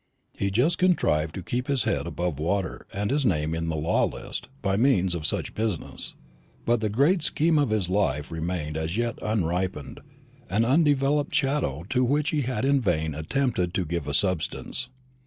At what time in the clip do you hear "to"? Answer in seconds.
1.35-1.43, 11.91-12.03, 13.75-13.85